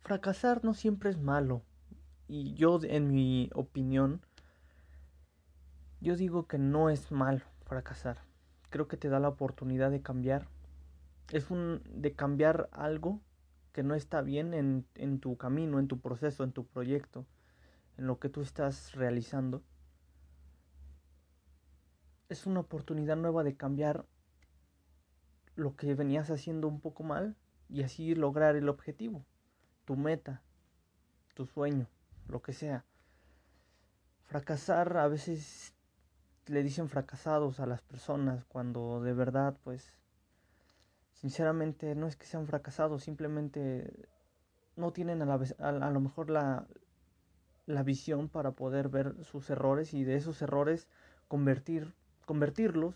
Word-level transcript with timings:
fracasar 0.00 0.64
no 0.64 0.74
siempre 0.74 1.10
es 1.10 1.18
malo. 1.18 1.62
Y 2.28 2.54
yo, 2.54 2.78
en 2.82 3.12
mi 3.12 3.50
opinión, 3.54 4.20
yo 6.00 6.16
digo 6.16 6.46
que 6.46 6.58
no 6.58 6.90
es 6.90 7.10
malo 7.10 7.42
fracasar. 7.64 8.18
Creo 8.70 8.88
que 8.88 8.96
te 8.96 9.08
da 9.08 9.18
la 9.18 9.28
oportunidad 9.28 9.90
de 9.90 10.02
cambiar. 10.02 10.48
Es 11.30 11.50
un 11.50 11.82
de 11.86 12.12
cambiar 12.14 12.68
algo 12.72 13.20
que 13.72 13.82
no 13.82 13.94
está 13.94 14.22
bien 14.22 14.54
en, 14.54 14.86
en 14.94 15.20
tu 15.20 15.36
camino, 15.36 15.78
en 15.78 15.88
tu 15.88 16.00
proceso, 16.00 16.44
en 16.44 16.52
tu 16.52 16.66
proyecto, 16.66 17.26
en 17.98 18.06
lo 18.06 18.18
que 18.18 18.28
tú 18.28 18.42
estás 18.42 18.94
realizando. 18.94 19.62
Es 22.28 22.46
una 22.46 22.60
oportunidad 22.60 23.16
nueva 23.16 23.44
de 23.44 23.56
cambiar 23.56 24.06
lo 25.54 25.76
que 25.76 25.94
venías 25.94 26.30
haciendo 26.30 26.68
un 26.68 26.80
poco 26.80 27.02
mal 27.02 27.36
y 27.68 27.82
así 27.82 28.14
lograr 28.14 28.56
el 28.56 28.68
objetivo, 28.68 29.24
tu 29.90 29.96
meta, 29.96 30.40
tu 31.34 31.46
sueño, 31.46 31.88
lo 32.28 32.40
que 32.42 32.52
sea. 32.52 32.84
Fracasar 34.22 34.96
a 34.98 35.08
veces 35.08 35.74
le 36.46 36.62
dicen 36.62 36.88
fracasados 36.88 37.58
a 37.58 37.66
las 37.66 37.82
personas 37.82 38.44
cuando 38.44 39.02
de 39.02 39.14
verdad 39.14 39.56
pues 39.64 39.92
sinceramente 41.14 41.96
no 41.96 42.06
es 42.06 42.14
que 42.14 42.26
sean 42.26 42.46
fracasados, 42.46 43.02
simplemente 43.02 44.06
no 44.76 44.92
tienen 44.92 45.22
a, 45.22 45.26
la, 45.26 45.40
a, 45.58 45.68
a 45.70 45.90
lo 45.90 45.98
mejor 45.98 46.30
la, 46.30 46.68
la 47.66 47.82
visión 47.82 48.28
para 48.28 48.52
poder 48.52 48.90
ver 48.90 49.16
sus 49.24 49.50
errores 49.50 49.92
y 49.92 50.04
de 50.04 50.14
esos 50.14 50.40
errores 50.40 50.86
convertir, 51.26 51.94
convertirlos 52.26 52.94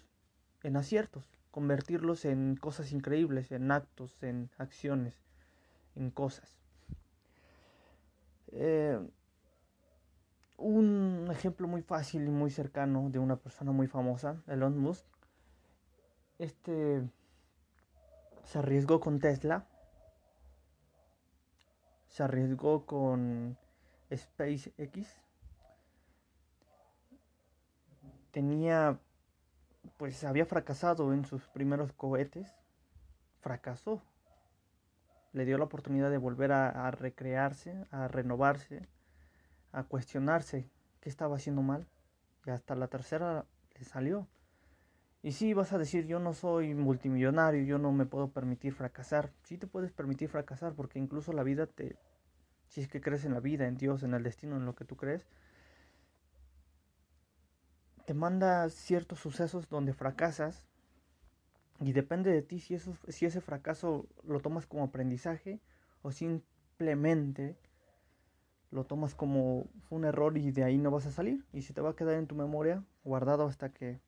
en 0.62 0.76
aciertos 0.76 1.26
convertirlos 1.50 2.24
en 2.24 2.54
cosas 2.54 2.92
increíbles, 2.92 3.50
en 3.50 3.72
actos, 3.72 4.22
en 4.22 4.50
acciones, 4.58 5.14
en 5.96 6.10
cosas. 6.10 6.63
Eh, 8.56 9.00
un 10.58 11.28
ejemplo 11.30 11.66
muy 11.66 11.82
fácil 11.82 12.24
y 12.26 12.30
muy 12.30 12.50
cercano 12.50 13.10
de 13.10 13.18
una 13.18 13.36
persona 13.36 13.72
muy 13.72 13.88
famosa, 13.88 14.42
Elon 14.46 14.78
Musk. 14.78 15.04
Este 16.38 17.02
se 18.44 18.58
arriesgó 18.58 19.00
con 19.00 19.18
Tesla, 19.18 19.66
se 22.06 22.22
arriesgó 22.22 22.86
con 22.86 23.56
SpaceX, 24.14 25.20
tenía 28.30 29.00
pues 29.96 30.24
había 30.24 30.46
fracasado 30.46 31.12
en 31.12 31.24
sus 31.24 31.48
primeros 31.48 31.92
cohetes, 31.92 32.54
fracasó. 33.40 34.02
Le 35.34 35.44
dio 35.44 35.58
la 35.58 35.64
oportunidad 35.64 36.10
de 36.10 36.16
volver 36.16 36.52
a, 36.52 36.90
recrearse, 36.90 37.84
a 37.90 38.08
renovarse, 38.08 38.88
a 39.72 39.82
cuestionarse 39.82 40.70
qué 41.00 41.10
estaba 41.10 41.36
haciendo 41.36 41.60
mal. 41.60 41.86
Y 42.46 42.50
hasta 42.50 42.74
la 42.74 42.88
tercera 42.88 43.44
le 43.78 43.84
salió. 43.84 44.26
Y 45.22 45.32
sí, 45.32 45.52
vas 45.52 45.74
a 45.74 45.78
decir, 45.78 46.06
yo 46.06 46.18
no 46.20 46.32
soy 46.32 46.74
multimillonario, 46.74 47.64
yo 47.64 47.78
no 47.78 47.92
me 47.92 48.06
puedo 48.06 48.28
permitir 48.28 48.72
fracasar. 48.72 49.32
Sí 49.42 49.58
te 49.58 49.66
puedes 49.66 49.92
permitir 49.92 50.30
fracasar 50.30 50.72
porque 50.72 50.98
incluso 50.98 51.34
la 51.34 51.42
vida 51.42 51.66
te... 51.66 51.98
Si 52.68 52.80
es 52.80 52.88
que 52.88 53.02
crees 53.02 53.26
en 53.26 53.34
la 53.34 53.40
vida, 53.40 53.66
en 53.66 53.76
Dios, 53.76 54.02
en 54.02 54.14
el 54.14 54.22
destino, 54.22 54.56
en 54.56 54.64
lo 54.64 54.74
que 54.74 54.84
tú 54.86 54.96
crees, 54.96 55.26
te 58.06 58.14
manda 58.14 58.68
ciertos 58.70 59.18
sucesos 59.18 59.68
donde 59.68 59.92
fracasas 59.92 60.64
y 61.80 61.92
depende 61.92 62.30
de 62.30 62.42
ti 62.42 62.60
si, 62.60 62.74
eso, 62.74 62.96
si 63.08 63.26
ese 63.26 63.40
fracaso 63.40 64.06
lo 64.24 64.40
tomas 64.40 64.66
como 64.66 64.84
aprendizaje 64.84 65.60
o 66.02 66.12
simplemente 66.12 67.56
lo 68.70 68.84
tomas 68.84 69.14
como 69.14 69.66
un 69.90 70.04
error 70.04 70.36
y 70.36 70.50
de 70.50 70.64
ahí 70.64 70.78
no 70.78 70.90
vas 70.90 71.06
a 71.06 71.10
salir 71.10 71.44
y 71.52 71.62
se 71.62 71.72
te 71.72 71.80
va 71.80 71.90
a 71.90 71.96
quedar 71.96 72.14
en 72.14 72.26
tu 72.26 72.34
memoria 72.34 72.84
guardado 73.04 73.46
hasta 73.46 73.70
que 73.70 74.00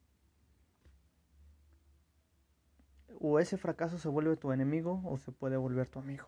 o 3.19 3.39
ese 3.39 3.57
fracaso 3.57 3.97
se 3.97 4.09
vuelve 4.09 4.37
tu 4.37 4.51
enemigo 4.51 5.01
o 5.05 5.17
se 5.17 5.31
puede 5.31 5.57
volver 5.57 5.87
tu 5.87 5.99
amigo, 5.99 6.27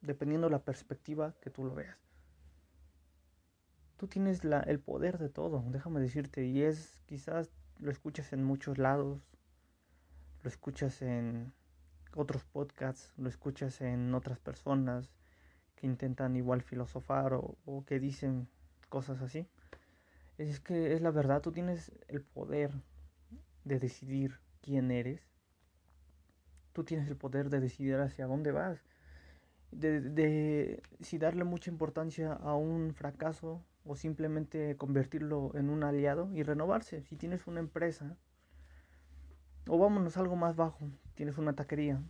dependiendo 0.00 0.50
la 0.50 0.60
perspectiva 0.60 1.34
que 1.40 1.50
tú 1.50 1.64
lo 1.64 1.74
veas. 1.74 1.96
Tú 3.96 4.08
tienes 4.08 4.44
la, 4.44 4.60
el 4.60 4.80
poder 4.80 5.18
de 5.18 5.28
todo, 5.28 5.64
déjame 5.68 6.00
decirte, 6.00 6.44
y 6.46 6.62
es 6.62 7.00
quizás 7.06 7.50
lo 7.78 7.90
escuchas 7.90 8.32
en 8.32 8.42
muchos 8.42 8.78
lados, 8.78 9.20
lo 10.44 10.50
escuchas 10.50 11.00
en 11.00 11.54
otros 12.14 12.44
podcasts, 12.44 13.12
lo 13.16 13.30
escuchas 13.30 13.80
en 13.80 14.14
otras 14.14 14.38
personas 14.38 15.10
que 15.74 15.86
intentan 15.86 16.36
igual 16.36 16.60
filosofar 16.60 17.32
o, 17.32 17.84
que 17.86 17.98
dicen 17.98 18.46
cosas 18.90 19.22
así. 19.22 19.48
Es 20.36 20.60
que 20.60 20.92
es 20.92 21.00
la 21.00 21.10
verdad, 21.10 21.40
tú 21.40 21.50
tienes 21.50 21.92
el 22.08 22.20
poder 22.20 22.72
de 23.64 23.78
decidir 23.78 24.38
quién 24.60 24.90
eres. 24.90 25.22
Tú 26.74 26.84
tienes 26.84 27.08
el 27.08 27.16
poder 27.16 27.48
de 27.48 27.60
decidir 27.60 27.96
hacia 27.96 28.26
dónde 28.26 28.52
vas. 28.52 28.84
De, 29.70 30.02
de, 30.02 30.82
si 31.00 31.16
darle 31.16 31.44
mucha 31.44 31.70
importancia 31.70 32.34
a 32.34 32.54
un 32.54 32.92
fracaso 32.94 33.64
o 33.84 33.96
simplemente 33.96 34.76
convertirlo 34.76 35.52
en 35.54 35.70
un 35.70 35.84
aliado 35.84 36.30
y 36.32 36.42
renovarse. 36.42 37.02
Si 37.02 37.16
tienes 37.16 37.46
una 37.46 37.60
empresa, 37.60 38.18
o 39.66 39.78
vámonos 39.78 40.16
algo 40.16 40.36
más 40.36 40.56
bajo, 40.56 40.88
tienes 41.14 41.38
una 41.38 41.54
taquería 41.54 42.02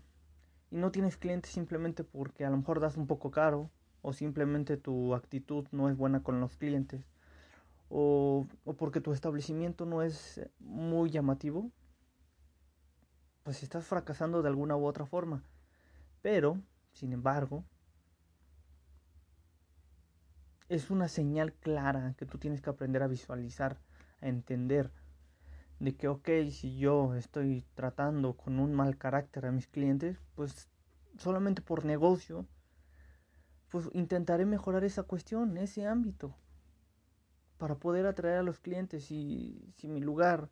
y 0.71 0.77
no 0.77 0.91
tienes 0.91 1.17
clientes 1.17 1.53
simplemente 1.53 2.05
porque 2.05 2.45
a 2.45 2.51
lo 2.51 2.57
mejor 2.57 2.81
das 2.81 2.97
un 2.97 3.07
poco 3.07 3.31
caro 3.31 3.71
o 4.03 4.13
simplemente 4.13 4.77
tu 4.77 5.15
actitud 5.15 5.67
no 5.73 5.89
es 5.89 5.97
buena 5.97 6.23
con 6.23 6.41
los 6.41 6.57
clientes 6.57 7.07
o, 7.89 8.47
o 8.65 8.75
porque 8.75 9.01
tu 9.01 9.13
establecimiento 9.13 9.87
no 9.87 10.03
es 10.03 10.41
muy 10.59 11.11
llamativo, 11.11 11.71
pues 13.45 13.63
estás 13.63 13.87
fracasando 13.87 14.43
de 14.43 14.49
alguna 14.49 14.77
u 14.77 14.87
otra 14.87 15.07
forma. 15.07 15.43
Pero, 16.23 16.59
sin 16.93 17.13
embargo, 17.13 17.65
es 20.69 20.91
una 20.91 21.09
señal 21.09 21.53
clara 21.53 22.15
que 22.17 22.27
tú 22.27 22.39
tienes 22.39 22.63
que 22.63 22.71
aprender 22.71 23.03
a 23.03 23.07
visualizar, 23.07 23.79
a 24.21 24.29
entender 24.29 24.91
de 25.85 25.95
que, 25.95 26.09
ok, 26.09 26.29
si 26.51 26.79
yo 26.79 27.15
estoy 27.15 27.63
tratando 27.75 28.35
con 28.35 28.59
un 28.59 28.73
mal 28.73 28.97
carácter 28.97 29.45
a 29.45 29.53
mis 29.53 29.67
clientes, 29.67 30.19
pues 30.35 30.71
solamente 31.19 31.61
por 31.61 31.85
negocio, 31.85 32.47
pues 33.69 33.91
intentaré 33.93 34.47
mejorar 34.47 34.83
esa 34.85 35.03
cuestión, 35.03 35.59
ese 35.59 35.87
ámbito, 35.87 36.35
para 37.59 37.75
poder 37.75 38.07
atraer 38.07 38.39
a 38.39 38.43
los 38.43 38.61
clientes. 38.61 39.11
Y 39.11 39.75
si 39.77 39.89
mi 39.89 40.01
lugar 40.01 40.49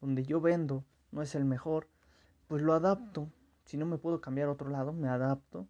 donde 0.00 0.24
yo 0.24 0.40
vendo 0.40 0.84
no 1.10 1.20
es 1.20 1.34
el 1.34 1.44
mejor, 1.44 1.88
pues 2.46 2.62
lo 2.62 2.72
adapto. 2.72 3.28
Si 3.64 3.76
no 3.76 3.86
me 3.86 3.98
puedo 3.98 4.20
cambiar 4.20 4.46
a 4.48 4.52
otro 4.52 4.70
lado, 4.70 4.92
me 4.92 5.08
adapto 5.08 5.66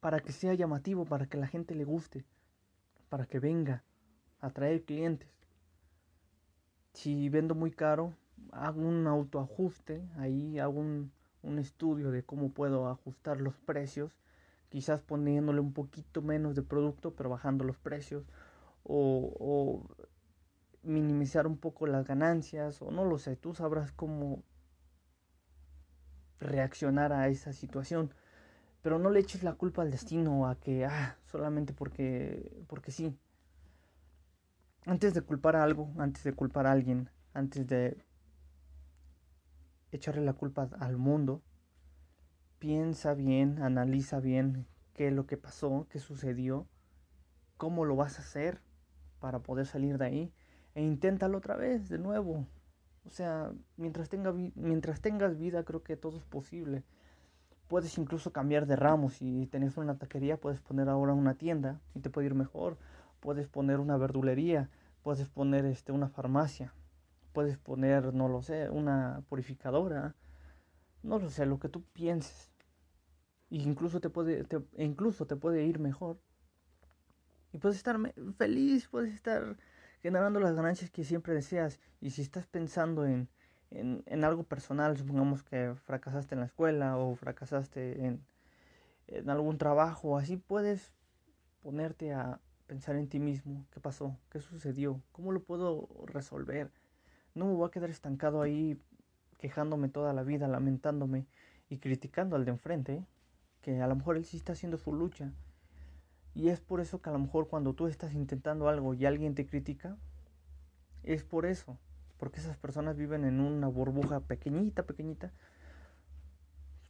para 0.00 0.20
que 0.20 0.32
sea 0.32 0.52
llamativo, 0.52 1.06
para 1.06 1.26
que 1.26 1.38
la 1.38 1.46
gente 1.46 1.74
le 1.74 1.84
guste, 1.84 2.26
para 3.08 3.24
que 3.24 3.40
venga 3.40 3.82
a 4.40 4.50
traer 4.50 4.84
clientes. 4.84 5.35
Si 6.96 7.28
vendo 7.28 7.54
muy 7.54 7.72
caro, 7.72 8.14
hago 8.52 8.80
un 8.80 9.06
autoajuste, 9.06 10.02
ahí 10.16 10.58
hago 10.58 10.80
un, 10.80 11.12
un 11.42 11.58
estudio 11.58 12.10
de 12.10 12.22
cómo 12.24 12.48
puedo 12.52 12.88
ajustar 12.88 13.38
los 13.38 13.54
precios, 13.58 14.12
quizás 14.70 15.02
poniéndole 15.02 15.60
un 15.60 15.74
poquito 15.74 16.22
menos 16.22 16.54
de 16.54 16.62
producto, 16.62 17.12
pero 17.14 17.28
bajando 17.28 17.64
los 17.64 17.76
precios, 17.76 18.24
o, 18.82 19.30
o 19.38 19.82
minimizar 20.82 21.46
un 21.46 21.58
poco 21.58 21.86
las 21.86 22.06
ganancias, 22.06 22.80
o 22.80 22.90
no 22.90 23.04
lo 23.04 23.18
sé, 23.18 23.36
tú 23.36 23.52
sabrás 23.52 23.92
cómo 23.92 24.42
reaccionar 26.40 27.12
a 27.12 27.28
esa 27.28 27.52
situación 27.52 28.10
pero 28.82 29.00
no 29.00 29.10
le 29.10 29.18
eches 29.20 29.42
la 29.42 29.54
culpa 29.54 29.82
al 29.82 29.90
destino 29.90 30.46
a 30.48 30.54
que, 30.60 30.84
ah, 30.86 31.16
solamente 31.26 31.72
porque, 31.72 32.52
porque 32.68 32.92
sí. 32.92 33.18
Antes 34.86 35.14
de 35.14 35.22
culpar 35.22 35.56
a 35.56 35.64
algo, 35.64 35.92
antes 35.98 36.22
de 36.22 36.32
culpar 36.32 36.68
a 36.68 36.70
alguien, 36.70 37.10
antes 37.34 37.66
de 37.66 37.98
echarle 39.90 40.22
la 40.22 40.32
culpa 40.32 40.70
al 40.78 40.96
mundo, 40.96 41.42
piensa 42.60 43.12
bien, 43.14 43.60
analiza 43.60 44.20
bien 44.20 44.64
qué 44.94 45.08
es 45.08 45.12
lo 45.12 45.26
que 45.26 45.36
pasó, 45.36 45.88
qué 45.90 45.98
sucedió, 45.98 46.68
cómo 47.56 47.84
lo 47.84 47.96
vas 47.96 48.20
a 48.20 48.22
hacer 48.22 48.60
para 49.18 49.40
poder 49.40 49.66
salir 49.66 49.98
de 49.98 50.04
ahí 50.04 50.32
e 50.76 50.82
inténtalo 50.84 51.38
otra 51.38 51.56
vez, 51.56 51.88
de 51.88 51.98
nuevo. 51.98 52.46
O 53.04 53.10
sea, 53.10 53.52
mientras, 53.76 54.08
tenga, 54.08 54.32
mientras 54.54 55.00
tengas 55.00 55.36
vida 55.36 55.64
creo 55.64 55.82
que 55.82 55.96
todo 55.96 56.16
es 56.16 56.24
posible. 56.24 56.84
Puedes 57.66 57.98
incluso 57.98 58.30
cambiar 58.30 58.66
de 58.66 58.76
ramo. 58.76 59.10
Si 59.10 59.48
tenés 59.48 59.76
una 59.78 59.98
taquería, 59.98 60.36
puedes 60.36 60.60
poner 60.60 60.88
ahora 60.88 61.12
una 61.12 61.34
tienda 61.34 61.80
y 61.94 62.00
te 62.00 62.08
puede 62.08 62.28
ir 62.28 62.34
mejor. 62.36 62.78
Puedes 63.26 63.48
poner 63.48 63.80
una 63.80 63.96
verdulería, 63.96 64.70
puedes 65.02 65.28
poner 65.28 65.64
este, 65.64 65.90
una 65.90 66.08
farmacia, 66.08 66.72
puedes 67.32 67.58
poner, 67.58 68.14
no 68.14 68.28
lo 68.28 68.40
sé, 68.40 68.70
una 68.70 69.24
purificadora. 69.28 70.14
No 71.02 71.18
lo 71.18 71.28
sé, 71.28 71.44
lo 71.44 71.58
que 71.58 71.68
tú 71.68 71.82
pienses. 71.92 72.52
Y 73.50 73.64
incluso 73.64 73.98
te 73.98 74.10
puede, 74.10 74.46
incluso 74.78 75.26
te 75.26 75.34
puede 75.34 75.64
ir 75.64 75.80
mejor. 75.80 76.20
Y 77.52 77.58
puedes 77.58 77.78
estar 77.78 77.98
feliz, 78.38 78.86
puedes 78.86 79.12
estar 79.12 79.56
generando 80.02 80.38
las 80.38 80.54
ganancias 80.54 80.92
que 80.92 81.02
siempre 81.02 81.34
deseas. 81.34 81.80
Y 82.00 82.10
si 82.10 82.22
estás 82.22 82.46
pensando 82.46 83.06
en, 83.06 83.28
en, 83.72 84.04
en 84.06 84.22
algo 84.22 84.44
personal, 84.44 84.96
supongamos 84.96 85.42
que 85.42 85.74
fracasaste 85.74 86.36
en 86.36 86.42
la 86.42 86.46
escuela 86.46 86.96
o 86.96 87.16
fracasaste 87.16 88.06
en, 88.06 88.24
en 89.08 89.30
algún 89.30 89.58
trabajo, 89.58 90.16
así 90.16 90.36
puedes 90.36 90.92
ponerte 91.60 92.12
a 92.12 92.40
pensar 92.66 92.96
en 92.96 93.08
ti 93.08 93.18
mismo, 93.18 93.66
qué 93.72 93.80
pasó, 93.80 94.16
qué 94.30 94.40
sucedió, 94.40 95.00
cómo 95.12 95.32
lo 95.32 95.42
puedo 95.42 95.88
resolver. 96.06 96.70
No 97.34 97.46
me 97.46 97.54
voy 97.54 97.66
a 97.66 97.70
quedar 97.70 97.90
estancado 97.90 98.42
ahí 98.42 98.80
quejándome 99.38 99.88
toda 99.88 100.12
la 100.12 100.22
vida, 100.22 100.48
lamentándome 100.48 101.26
y 101.68 101.78
criticando 101.78 102.36
al 102.36 102.44
de 102.44 102.52
enfrente, 102.52 103.04
que 103.62 103.80
a 103.80 103.86
lo 103.86 103.96
mejor 103.96 104.16
él 104.16 104.24
sí 104.24 104.36
está 104.36 104.52
haciendo 104.52 104.78
su 104.78 104.92
lucha. 104.92 105.32
Y 106.34 106.48
es 106.48 106.60
por 106.60 106.80
eso 106.80 107.00
que 107.00 107.10
a 107.10 107.12
lo 107.12 107.18
mejor 107.18 107.48
cuando 107.48 107.72
tú 107.74 107.86
estás 107.86 108.14
intentando 108.14 108.68
algo 108.68 108.94
y 108.94 109.06
alguien 109.06 109.34
te 109.34 109.46
critica, 109.46 109.96
es 111.02 111.24
por 111.24 111.46
eso, 111.46 111.78
porque 112.18 112.40
esas 112.40 112.56
personas 112.56 112.96
viven 112.96 113.24
en 113.24 113.40
una 113.40 113.68
burbuja 113.68 114.20
pequeñita, 114.20 114.84
pequeñita, 114.84 115.32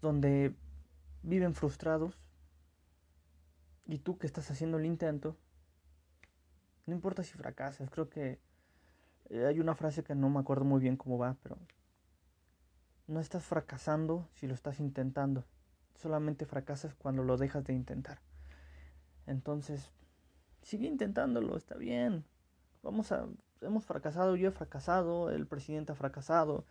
donde 0.00 0.55
viven 1.23 1.55
frustrados 1.55 2.19
y 3.87 3.99
tú 3.99 4.19
que 4.19 4.26
estás 4.26 4.50
haciendo 4.50 4.78
el 4.78 4.87
intento, 4.87 5.37
no 6.86 6.94
importa 6.94 7.22
si 7.22 7.34
fracasas, 7.34 7.90
creo 7.90 8.08
que 8.08 8.40
eh, 9.30 9.46
hay 9.46 9.60
una 9.60 9.74
frase 9.74 10.02
que 10.02 10.14
no 10.14 10.28
me 10.30 10.40
acuerdo 10.40 10.64
muy 10.64 10.80
bien 10.80 10.96
cómo 10.96 11.18
va, 11.18 11.36
pero 11.42 11.58
no 13.06 13.20
estás 13.20 13.44
fracasando 13.44 14.28
si 14.34 14.46
lo 14.46 14.54
estás 14.54 14.80
intentando, 14.80 15.44
solamente 15.94 16.46
fracasas 16.46 16.94
cuando 16.94 17.22
lo 17.22 17.36
dejas 17.36 17.64
de 17.64 17.72
intentar. 17.72 18.20
Entonces, 19.26 19.90
sigue 20.62 20.86
intentándolo, 20.86 21.56
está 21.56 21.76
bien. 21.76 22.24
Vamos 22.82 23.10
a 23.12 23.26
hemos 23.60 23.84
fracasado, 23.84 24.36
yo 24.36 24.48
he 24.48 24.52
fracasado, 24.52 25.30
el 25.30 25.46
presidente 25.46 25.92
ha 25.92 25.94
fracasado, 25.94 26.64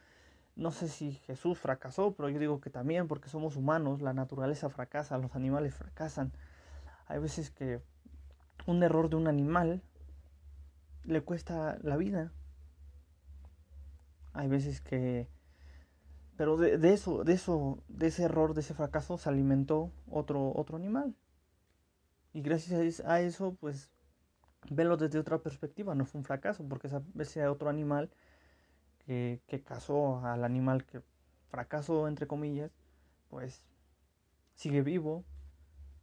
no 0.56 0.72
sé 0.72 0.88
si 0.88 1.14
Jesús 1.14 1.58
fracasó, 1.58 2.14
pero 2.14 2.30
yo 2.30 2.40
digo 2.40 2.62
que 2.62 2.70
también 2.70 3.08
porque 3.08 3.30
somos 3.30 3.56
humanos, 3.56 4.02
la 4.02 4.14
naturaleza 4.14 4.70
fracasa, 4.70 5.18
los 5.18 5.36
animales 5.36 5.76
fracasan. 5.76 6.32
Hay 7.08 7.20
veces 7.20 7.52
que 7.52 7.82
un 8.66 8.82
error 8.84 9.10
de 9.10 9.18
un 9.18 9.28
animal 9.28 9.82
le 11.06 11.22
cuesta 11.22 11.78
la 11.82 11.98
vida. 11.98 12.32
Hay 14.34 14.48
veces 14.48 14.82
que 14.82 15.30
pero 16.38 16.58
de, 16.58 16.78
de, 16.78 16.94
eso, 16.94 17.24
de 17.24 17.34
eso, 17.34 17.84
de 17.88 18.08
ese 18.08 18.24
error, 18.24 18.54
de 18.54 18.62
ese 18.62 18.74
fracaso 18.74 19.18
se 19.18 19.30
alimentó 19.30 19.92
otro, 20.10 20.52
otro 20.56 20.76
animal. 20.76 21.16
Y 22.34 22.42
gracias 22.42 23.00
a 23.06 23.22
eso, 23.22 23.56
pues, 23.56 23.90
velo 24.70 24.98
desde 24.98 25.20
otra 25.20 25.38
perspectiva, 25.40 25.96
no 25.96 26.06
fue 26.06 26.20
un 26.20 26.26
fracaso, 26.26 26.68
porque 26.68 26.90
ese 27.20 27.48
otro 27.48 27.70
animal 27.70 28.10
que, 29.06 29.42
que 29.48 29.64
cazó 29.64 30.26
al 30.26 30.44
animal 30.44 30.86
que 30.86 31.02
fracasó, 31.48 32.08
entre 32.10 32.28
comillas, 32.28 32.72
pues 33.30 33.64
sigue 34.56 34.82
vivo 34.82 35.24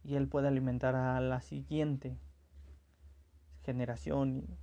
y 0.03 0.15
él 0.15 0.27
puede 0.27 0.47
alimentar 0.47 0.95
a 0.95 1.19
la 1.21 1.41
siguiente 1.41 2.17
generación 3.63 4.37
y 4.37 4.57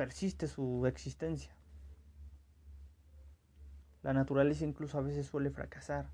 persiste 0.00 0.46
su 0.48 0.86
existencia. 0.86 1.54
La 4.02 4.14
naturaleza 4.14 4.64
incluso 4.64 4.96
a 4.96 5.02
veces 5.02 5.26
suele 5.26 5.50
fracasar. 5.50 6.08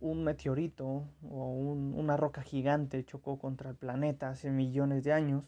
Un 0.00 0.24
meteorito 0.24 1.04
o 1.22 1.46
una 1.52 2.16
roca 2.16 2.42
gigante 2.42 3.04
chocó 3.04 3.38
contra 3.38 3.70
el 3.70 3.76
planeta 3.76 4.30
hace 4.30 4.50
millones 4.50 5.04
de 5.04 5.12
años. 5.12 5.44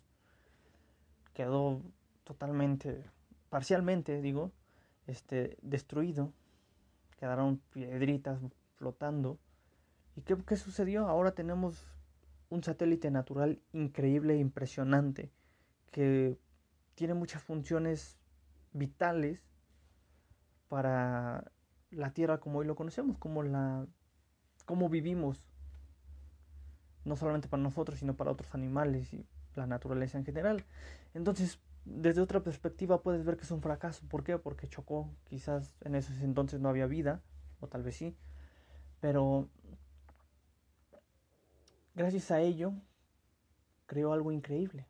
Quedó 1.34 1.82
totalmente 2.22 3.02
parcialmente, 3.50 4.22
digo, 4.22 4.52
este, 5.08 5.58
destruido. 5.60 6.32
Quedaron 7.18 7.60
piedritas 7.72 8.38
flotando. 8.76 9.40
¿Y 10.14 10.20
qué, 10.20 10.36
qué 10.46 10.54
sucedió? 10.54 11.08
Ahora 11.08 11.32
tenemos 11.32 11.84
un 12.48 12.62
satélite 12.62 13.10
natural 13.10 13.58
increíble 13.72 14.34
e 14.34 14.38
impresionante 14.38 15.32
que 15.90 16.38
tiene 16.94 17.14
muchas 17.14 17.42
funciones 17.42 18.18
vitales 18.72 19.40
para 20.68 21.50
la 21.90 22.12
Tierra 22.12 22.38
como 22.38 22.58
hoy 22.58 22.66
lo 22.66 22.76
conocemos, 22.76 23.18
como 23.18 23.42
la 23.42 23.86
vivimos 24.90 25.48
no 27.04 27.16
solamente 27.16 27.48
para 27.48 27.62
nosotros, 27.62 27.98
sino 27.98 28.14
para 28.14 28.30
otros 28.30 28.54
animales 28.54 29.12
y 29.14 29.26
la 29.54 29.66
naturaleza 29.66 30.18
en 30.18 30.24
general. 30.24 30.64
Entonces, 31.14 31.58
desde 31.84 32.20
otra 32.20 32.42
perspectiva 32.42 33.02
puedes 33.02 33.24
ver 33.24 33.36
que 33.36 33.44
es 33.44 33.50
un 33.50 33.62
fracaso. 33.62 34.06
¿Por 34.08 34.22
qué? 34.24 34.38
Porque 34.38 34.68
chocó. 34.68 35.10
Quizás 35.24 35.72
en 35.80 35.94
esos 35.94 36.20
entonces 36.20 36.60
no 36.60 36.68
había 36.68 36.86
vida, 36.86 37.22
o 37.60 37.66
tal 37.66 37.82
vez 37.82 37.96
sí. 37.96 38.14
Pero 39.00 39.48
gracias 41.94 42.30
a 42.30 42.40
ello 42.40 42.74
creó 43.86 44.12
algo 44.12 44.32
increíble. 44.32 44.86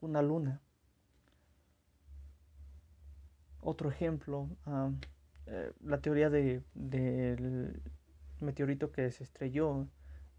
Una 0.00 0.22
luna. 0.22 0.60
Otro 3.60 3.90
ejemplo, 3.90 4.48
eh, 5.46 5.72
la 5.84 6.00
teoría 6.00 6.30
del 6.30 6.64
de, 6.74 7.80
meteorito 8.40 8.92
que 8.92 9.10
se 9.10 9.24
estrelló 9.24 9.86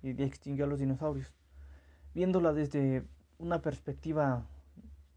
y 0.01 0.09
extinguió 0.23 0.65
a 0.65 0.67
los 0.67 0.79
dinosaurios. 0.79 1.33
Viéndola 2.13 2.53
desde 2.53 3.03
una 3.37 3.61
perspectiva 3.61 4.45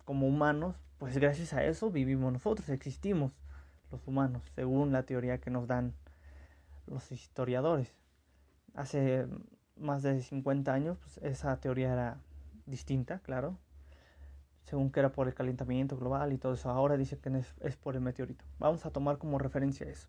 como 0.04 0.26
humanos, 0.26 0.76
pues 0.98 1.16
gracias 1.18 1.52
a 1.52 1.64
eso 1.64 1.90
vivimos 1.90 2.32
nosotros, 2.32 2.68
existimos 2.68 3.32
los 3.90 4.06
humanos, 4.06 4.42
según 4.54 4.92
la 4.92 5.04
teoría 5.04 5.38
que 5.38 5.50
nos 5.50 5.68
dan 5.68 5.94
los 6.86 7.12
historiadores. 7.12 7.94
Hace 8.74 9.26
más 9.76 10.02
de 10.02 10.20
50 10.20 10.72
años, 10.72 10.98
pues 10.98 11.18
esa 11.18 11.58
teoría 11.60 11.92
era 11.92 12.20
distinta, 12.66 13.20
claro, 13.20 13.58
según 14.64 14.90
que 14.90 15.00
era 15.00 15.12
por 15.12 15.28
el 15.28 15.34
calentamiento 15.34 15.96
global 15.96 16.32
y 16.32 16.38
todo 16.38 16.54
eso. 16.54 16.70
Ahora 16.70 16.96
dice 16.96 17.18
que 17.18 17.28
es, 17.36 17.54
es 17.60 17.76
por 17.76 17.94
el 17.94 18.00
meteorito. 18.00 18.44
Vamos 18.58 18.86
a 18.86 18.90
tomar 18.90 19.18
como 19.18 19.38
referencia 19.38 19.88
eso. 19.88 20.08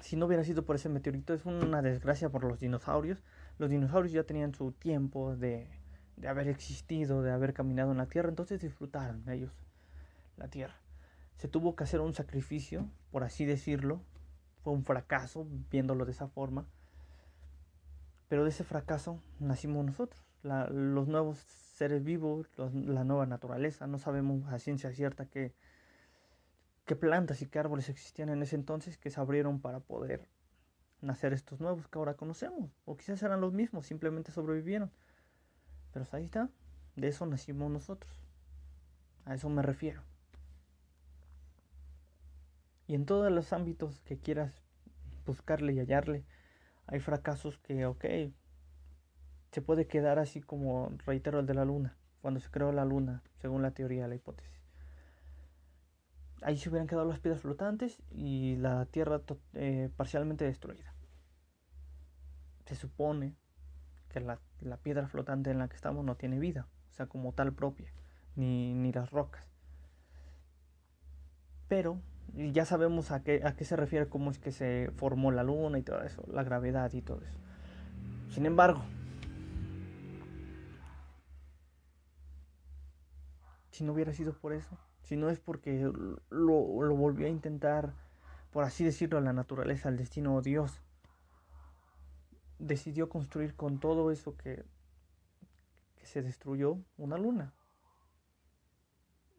Si 0.00 0.16
no 0.16 0.26
hubiera 0.26 0.44
sido 0.44 0.64
por 0.64 0.76
ese 0.76 0.88
meteorito, 0.88 1.34
es 1.34 1.44
una 1.44 1.82
desgracia 1.82 2.28
por 2.28 2.44
los 2.44 2.60
dinosaurios. 2.60 3.22
Los 3.58 3.70
dinosaurios 3.70 4.12
ya 4.12 4.22
tenían 4.22 4.54
su 4.54 4.72
tiempo 4.72 5.34
de 5.34 5.68
de 6.20 6.28
haber 6.28 6.48
existido, 6.48 7.22
de 7.22 7.30
haber 7.30 7.54
caminado 7.54 7.92
en 7.92 7.98
la 7.98 8.06
tierra, 8.06 8.28
entonces 8.28 8.60
disfrutaron 8.60 9.28
ellos 9.28 9.52
la 10.36 10.48
tierra. 10.48 10.74
Se 11.36 11.48
tuvo 11.48 11.76
que 11.76 11.84
hacer 11.84 12.00
un 12.00 12.14
sacrificio, 12.14 12.88
por 13.10 13.24
así 13.24 13.44
decirlo, 13.44 14.00
fue 14.62 14.72
un 14.72 14.84
fracaso 14.84 15.46
viéndolo 15.70 16.04
de 16.04 16.12
esa 16.12 16.28
forma, 16.28 16.66
pero 18.28 18.44
de 18.44 18.50
ese 18.50 18.64
fracaso 18.64 19.20
nacimos 19.38 19.84
nosotros, 19.84 20.20
los 20.42 21.08
nuevos 21.08 21.38
seres 21.38 22.04
vivos, 22.04 22.48
la 22.56 23.04
nueva 23.04 23.26
naturaleza, 23.26 23.86
no 23.86 23.98
sabemos 23.98 24.46
a 24.52 24.58
ciencia 24.58 24.92
cierta 24.92 25.26
qué, 25.26 25.52
qué 26.84 26.96
plantas 26.96 27.42
y 27.42 27.46
qué 27.46 27.58
árboles 27.58 27.88
existían 27.88 28.28
en 28.28 28.42
ese 28.42 28.56
entonces 28.56 28.98
que 28.98 29.10
se 29.10 29.20
abrieron 29.20 29.60
para 29.60 29.80
poder 29.80 30.28
nacer 31.00 31.32
estos 31.32 31.60
nuevos 31.60 31.86
que 31.88 31.98
ahora 31.98 32.14
conocemos, 32.14 32.70
o 32.84 32.96
quizás 32.96 33.22
eran 33.22 33.40
los 33.40 33.52
mismos, 33.52 33.86
simplemente 33.86 34.32
sobrevivieron. 34.32 34.90
Pero 35.92 36.06
ahí 36.12 36.24
está, 36.24 36.50
de 36.96 37.08
eso 37.08 37.26
nacimos 37.26 37.70
nosotros. 37.70 38.12
A 39.24 39.34
eso 39.34 39.48
me 39.48 39.62
refiero. 39.62 40.02
Y 42.86 42.94
en 42.94 43.04
todos 43.04 43.30
los 43.30 43.52
ámbitos 43.52 44.00
que 44.00 44.18
quieras 44.18 44.62
buscarle 45.26 45.74
y 45.74 45.78
hallarle, 45.78 46.24
hay 46.86 47.00
fracasos 47.00 47.58
que, 47.58 47.84
ok, 47.84 48.04
se 49.50 49.62
puede 49.62 49.86
quedar 49.86 50.18
así 50.18 50.40
como, 50.40 50.92
reitero, 51.06 51.40
el 51.40 51.46
de 51.46 51.54
la 51.54 51.64
luna, 51.64 51.96
cuando 52.20 52.40
se 52.40 52.50
creó 52.50 52.72
la 52.72 52.84
luna, 52.84 53.22
según 53.40 53.62
la 53.62 53.70
teoría, 53.70 54.08
la 54.08 54.14
hipótesis. 54.14 54.58
Ahí 56.42 56.56
se 56.56 56.68
hubieran 56.68 56.86
quedado 56.86 57.06
las 57.06 57.18
piedras 57.18 57.42
flotantes 57.42 57.98
y 58.10 58.56
la 58.56 58.86
Tierra 58.86 59.20
eh, 59.54 59.90
parcialmente 59.96 60.44
destruida. 60.44 60.94
Se 62.66 62.74
supone 62.74 63.34
que 64.10 64.20
la, 64.20 64.38
piedra 64.82 65.08
flotante 65.08 65.50
en 65.50 65.58
la 65.58 65.68
que 65.68 65.76
estamos 65.76 66.04
no 66.04 66.16
tiene 66.16 66.38
vida, 66.38 66.66
o 66.90 66.94
sea, 66.94 67.06
como 67.06 67.32
tal 67.32 67.52
propia, 67.52 67.92
ni, 68.36 68.74
ni 68.74 68.92
las 68.92 69.10
rocas. 69.10 69.44
Pero 71.66 72.00
ya 72.34 72.64
sabemos 72.64 73.10
a 73.10 73.22
qué, 73.22 73.40
a 73.44 73.56
qué 73.56 73.64
se 73.64 73.76
refiere, 73.76 74.08
cómo 74.08 74.30
es 74.30 74.38
que 74.38 74.52
se 74.52 74.90
formó 74.96 75.32
la 75.32 75.42
luna 75.42 75.78
y 75.78 75.82
todo 75.82 76.02
eso, 76.02 76.22
la 76.30 76.44
gravedad 76.44 76.92
y 76.92 77.02
todo 77.02 77.22
eso. 77.22 77.38
Sin 78.30 78.46
embargo, 78.46 78.84
si 83.78 83.84
no 83.84 83.92
hubiera 83.92 84.12
sido 84.12 84.32
por 84.32 84.52
eso, 84.52 84.76
si 85.02 85.16
no 85.16 85.30
es 85.30 85.38
porque 85.38 85.88
lo, 86.30 86.56
volvió 86.96 87.28
a 87.28 87.30
intentar, 87.30 87.94
por 88.50 88.64
así 88.64 88.82
decirlo, 88.82 89.20
la 89.20 89.32
naturaleza, 89.32 89.88
el 89.88 89.96
destino 89.96 90.34
o 90.34 90.42
Dios, 90.42 90.80
decidió 92.58 93.08
construir 93.08 93.54
con 93.54 93.78
todo 93.78 94.10
eso 94.10 94.36
que, 94.36 94.64
que 95.94 96.06
se 96.06 96.22
destruyó 96.22 96.78
una 96.96 97.18
luna. 97.18 97.54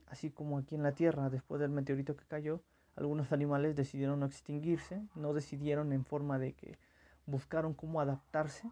Así 0.07 0.31
como 0.31 0.57
aquí 0.57 0.75
en 0.75 0.83
la 0.83 0.93
Tierra, 0.93 1.29
después 1.29 1.59
del 1.59 1.71
meteorito 1.71 2.15
que 2.15 2.23
cayó, 2.23 2.61
algunos 2.95 3.33
animales 3.33 3.75
decidieron 3.75 4.21
no 4.21 4.25
extinguirse, 4.25 5.05
no 5.15 5.33
decidieron 5.33 5.91
en 5.91 6.05
forma 6.05 6.39
de 6.39 6.53
que 6.53 6.79
buscaron 7.25 7.73
cómo 7.73 7.99
adaptarse 7.99 8.71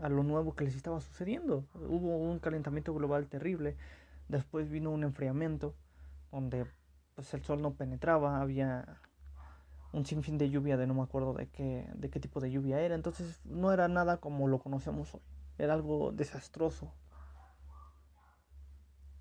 a 0.00 0.08
lo 0.08 0.22
nuevo 0.22 0.54
que 0.54 0.64
les 0.64 0.76
estaba 0.76 1.00
sucediendo. 1.00 1.64
Hubo 1.74 2.16
un 2.16 2.38
calentamiento 2.38 2.94
global 2.94 3.28
terrible, 3.28 3.76
después 4.28 4.70
vino 4.70 4.90
un 4.90 5.04
enfriamiento 5.04 5.74
donde 6.30 6.66
pues 7.14 7.34
el 7.34 7.42
sol 7.42 7.60
no 7.60 7.74
penetraba, 7.74 8.40
había 8.40 9.00
un 9.92 10.06
sinfín 10.06 10.38
de 10.38 10.50
lluvia 10.50 10.76
de 10.76 10.86
no 10.86 10.94
me 10.94 11.02
acuerdo 11.02 11.34
de 11.34 11.48
qué, 11.48 11.88
de 11.94 12.10
qué 12.10 12.20
tipo 12.20 12.40
de 12.40 12.50
lluvia 12.50 12.80
era, 12.80 12.94
entonces 12.94 13.40
no 13.44 13.72
era 13.72 13.88
nada 13.88 14.18
como 14.18 14.46
lo 14.46 14.60
conocemos 14.60 15.14
hoy, 15.14 15.22
era 15.58 15.74
algo 15.74 16.12
desastroso. 16.12 16.92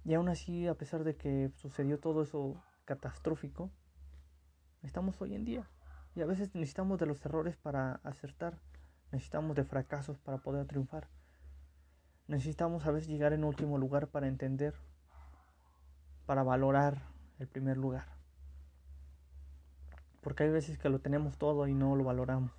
Y 0.05 0.13
aún 0.13 0.29
así, 0.29 0.67
a 0.67 0.75
pesar 0.75 1.03
de 1.03 1.15
que 1.15 1.51
sucedió 1.55 1.99
todo 1.99 2.23
eso 2.23 2.55
catastrófico, 2.85 3.69
estamos 4.81 5.21
hoy 5.21 5.35
en 5.35 5.45
día. 5.45 5.69
Y 6.15 6.21
a 6.21 6.25
veces 6.25 6.55
necesitamos 6.55 6.99
de 6.99 7.05
los 7.05 7.23
errores 7.25 7.57
para 7.57 7.99
acertar, 8.03 8.59
necesitamos 9.11 9.55
de 9.55 9.63
fracasos 9.63 10.17
para 10.19 10.37
poder 10.37 10.65
triunfar. 10.67 11.07
Necesitamos 12.27 12.85
a 12.85 12.91
veces 12.91 13.09
llegar 13.09 13.33
en 13.33 13.43
último 13.43 13.77
lugar 13.77 14.07
para 14.07 14.27
entender, 14.27 14.75
para 16.25 16.43
valorar 16.43 17.01
el 17.39 17.47
primer 17.47 17.77
lugar. 17.77 18.05
Porque 20.21 20.43
hay 20.43 20.49
veces 20.49 20.77
que 20.77 20.89
lo 20.89 20.99
tenemos 20.99 21.37
todo 21.37 21.67
y 21.67 21.73
no 21.73 21.95
lo 21.95 22.03
valoramos. 22.03 22.51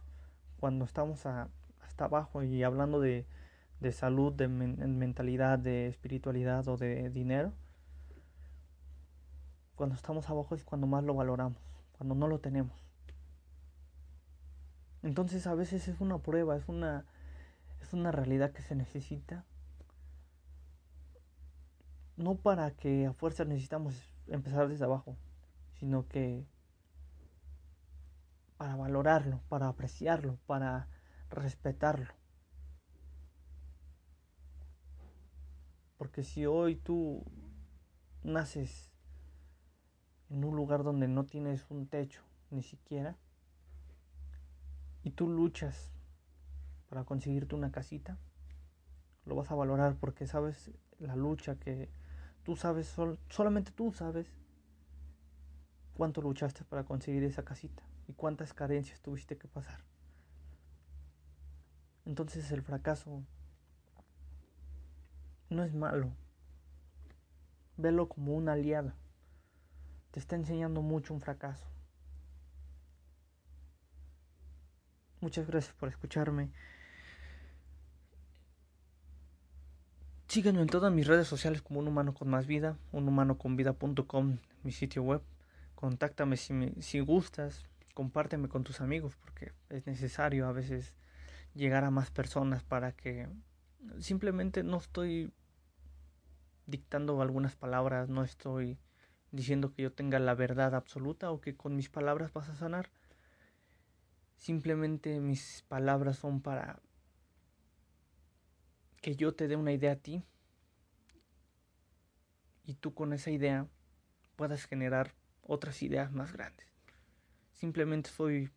Cuando 0.59 0.85
estamos 0.85 1.25
hasta 1.27 2.05
abajo 2.05 2.43
y 2.43 2.63
hablando 2.63 3.01
de, 3.01 3.27
de 3.79 3.93
salud, 3.93 4.33
de 4.33 4.49
mentalidad, 4.49 5.59
de 5.59 5.87
espiritualidad 5.87 6.67
o 6.69 6.77
de 6.77 7.11
dinero, 7.11 7.53
cuando 9.77 9.95
estamos 9.95 10.29
abajo 10.29 10.55
es 10.55 10.65
cuando 10.65 10.87
más 10.87 11.05
lo 11.05 11.15
valoramos, 11.15 11.59
cuando 11.93 12.15
no 12.15 12.27
lo 12.27 12.41
tenemos. 12.41 12.90
Entonces 15.03 15.47
a 15.47 15.55
veces 15.55 15.89
es 15.89 16.01
una 16.01 16.19
prueba, 16.19 16.57
es 16.57 16.69
una, 16.69 17.07
es 17.81 17.93
una 17.93 18.13
realidad 18.13 18.53
que 18.53 18.63
se 18.63 18.75
necesita. 18.75 19.45
No 22.17 22.37
para 22.37 22.71
que 22.73 23.07
a 23.07 23.15
fuerza 23.15 23.45
necesitamos 23.45 23.95
empezar 24.27 24.69
desde 24.69 24.85
abajo, 24.85 25.17
sino 25.75 26.07
que 26.07 26.47
para 28.59 28.77
valorarlo, 28.77 29.41
para 29.49 29.69
apreciarlo, 29.69 30.37
para 30.47 30.87
respetarlo. 31.31 32.13
Porque 35.97 36.23
si 36.23 36.45
hoy 36.45 36.77
tú 36.77 37.25
naces 38.23 38.91
en 40.29 40.45
un 40.45 40.57
lugar 40.57 40.83
donde 40.83 41.09
no 41.09 41.25
tienes 41.25 41.71
un 41.71 41.87
techo, 41.87 42.23
ni 42.51 42.63
siquiera, 42.63 43.17
y 45.03 45.11
tú 45.11 45.29
luchas 45.29 45.93
para 46.89 47.05
conseguirte 47.05 47.55
una 47.55 47.71
casita, 47.71 48.19
lo 49.25 49.35
vas 49.37 49.51
a 49.51 49.55
valorar 49.55 49.97
porque 49.97 50.27
sabes 50.27 50.71
la 50.99 51.17
lucha 51.17 51.57
que 51.57 51.89
tú 52.43 52.57
sabes, 52.57 52.95
solamente 53.29 53.71
tú 53.71 53.93
sabes 53.93 54.27
cuánto 55.95 56.23
luchaste 56.23 56.65
para 56.65 56.85
conseguir 56.85 57.23
esa 57.25 57.45
casita 57.45 57.83
y 58.09 58.13
cuántas 58.13 58.53
carencias 58.53 59.01
tuviste 59.01 59.37
que 59.37 59.49
pasar. 59.49 59.81
Entonces 62.05 62.51
el 62.51 62.63
fracaso 62.63 63.23
no 65.49 65.63
es 65.63 65.75
malo. 65.75 66.11
Velo 67.77 68.09
como 68.09 68.35
una 68.35 68.55
aliada. 68.55 68.95
Te 70.11 70.19
está 70.21 70.37
enseñando 70.37 70.83
mucho 70.83 71.15
un 71.15 71.21
fracaso. 71.21 71.67
Muchas 75.21 75.47
gracias 75.47 75.75
por 75.75 75.89
escucharme. 75.89 76.51
Sígueme 80.29 80.63
en 80.63 80.69
todas 80.69 80.93
mis 80.93 81.07
redes 81.07 81.27
sociales 81.27 81.61
como 81.61 81.81
un 81.81 81.89
humano 81.89 82.15
con 82.15 82.29
más 82.29 82.47
vida, 82.47 82.79
unhumanoconvida.com, 82.93 84.39
mi 84.63 84.73
sitio 84.73 85.03
web. 85.03 85.23
Contáctame 85.75 86.37
si, 86.37 86.73
si 86.81 87.01
gustas, 87.01 87.65
compárteme 87.95 88.49
con 88.49 88.65
tus 88.65 88.81
amigos 88.81 89.17
porque 89.17 89.53
es 89.69 89.87
necesario 89.87 90.47
a 90.47 90.53
veces 90.53 90.95
llegar 91.55 91.85
a 91.85 91.91
más 91.91 92.11
personas 92.11 92.63
para 92.63 92.93
que 92.93 93.29
simplemente 93.99 94.63
no 94.63 94.79
estoy 94.79 95.33
dictando 96.67 97.21
algunas 97.21 97.57
palabras, 97.57 98.09
no 98.09 98.23
estoy 98.23 98.79
diciendo 99.33 99.73
que 99.73 99.83
yo 99.83 99.93
tenga 99.93 100.19
la 100.19 100.35
verdad 100.35 100.75
absoluta 100.75 101.31
o 101.31 101.41
que 101.41 101.57
con 101.57 101.77
mis 101.77 101.89
palabras 101.89 102.33
vas 102.33 102.49
a 102.49 102.57
sanar. 102.57 102.91
Simplemente 104.41 105.21
mis 105.21 105.65
palabras 105.69 106.17
son 106.17 106.41
para 106.41 106.81
que 109.03 109.15
yo 109.15 109.35
te 109.35 109.49
dé 109.49 109.55
una 109.55 109.71
idea 109.71 109.93
a 109.93 109.97
ti 109.97 110.25
y 112.65 112.73
tú 112.73 112.95
con 112.95 113.13
esa 113.13 113.31
idea 113.31 113.69
puedas 114.37 114.65
generar 114.65 115.15
otras 115.43 115.83
ideas 115.83 116.11
más 116.13 116.33
grandes. 116.33 116.67
Simplemente 117.53 118.09
soy 118.09 118.51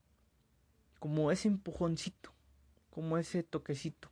como 1.00 1.32
ese 1.32 1.50
empujoncito, 1.50 2.32
como 2.90 3.18
ese 3.18 3.44
toquecito. 3.44 4.10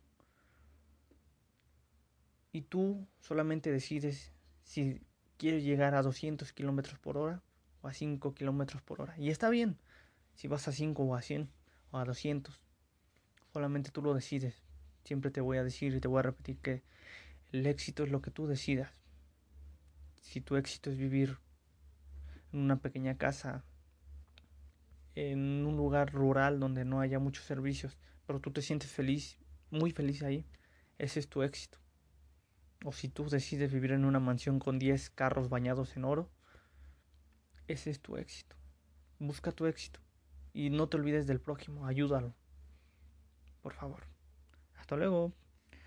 Y 2.52 2.60
tú 2.60 3.08
solamente 3.18 3.72
decides 3.72 4.30
si 4.62 5.00
quieres 5.38 5.64
llegar 5.64 5.94
a 5.94 6.02
200 6.02 6.52
kilómetros 6.52 6.98
por 6.98 7.16
hora 7.16 7.42
o 7.80 7.88
a 7.88 7.94
5 7.94 8.34
kilómetros 8.34 8.82
por 8.82 9.00
hora. 9.00 9.16
Y 9.16 9.30
está 9.30 9.48
bien 9.48 9.78
si 10.34 10.48
vas 10.48 10.68
a 10.68 10.72
5 10.72 11.02
o 11.02 11.14
a 11.14 11.22
100 11.22 11.61
a 11.98 12.04
200. 12.04 12.60
Solamente 13.52 13.90
tú 13.90 14.02
lo 14.02 14.14
decides. 14.14 14.62
Siempre 15.04 15.30
te 15.30 15.40
voy 15.40 15.58
a 15.58 15.64
decir 15.64 15.94
y 15.94 16.00
te 16.00 16.08
voy 16.08 16.20
a 16.20 16.22
repetir 16.22 16.58
que 16.58 16.82
el 17.52 17.66
éxito 17.66 18.04
es 18.04 18.10
lo 18.10 18.22
que 18.22 18.30
tú 18.30 18.46
decidas. 18.46 18.90
Si 20.20 20.40
tu 20.40 20.56
éxito 20.56 20.90
es 20.90 20.96
vivir 20.96 21.38
en 22.52 22.60
una 22.60 22.80
pequeña 22.80 23.18
casa, 23.18 23.64
en 25.14 25.66
un 25.66 25.76
lugar 25.76 26.12
rural 26.12 26.60
donde 26.60 26.84
no 26.84 27.00
haya 27.00 27.18
muchos 27.18 27.44
servicios, 27.44 27.98
pero 28.26 28.40
tú 28.40 28.50
te 28.52 28.62
sientes 28.62 28.90
feliz, 28.90 29.38
muy 29.70 29.90
feliz 29.90 30.22
ahí, 30.22 30.46
ese 30.98 31.20
es 31.20 31.28
tu 31.28 31.42
éxito. 31.42 31.78
O 32.84 32.92
si 32.92 33.08
tú 33.08 33.28
decides 33.28 33.72
vivir 33.72 33.92
en 33.92 34.04
una 34.04 34.20
mansión 34.20 34.58
con 34.58 34.78
10 34.78 35.10
carros 35.10 35.48
bañados 35.48 35.96
en 35.96 36.04
oro, 36.04 36.30
ese 37.68 37.90
es 37.90 38.00
tu 38.00 38.16
éxito. 38.16 38.56
Busca 39.18 39.52
tu 39.52 39.66
éxito. 39.66 40.00
Y 40.52 40.70
no 40.70 40.88
te 40.88 40.96
olvides 40.96 41.26
del 41.26 41.40
prójimo, 41.40 41.86
ayúdalo. 41.86 42.34
Por 43.62 43.74
favor. 43.74 44.04
Hasta 44.76 44.96
luego. 44.96 45.32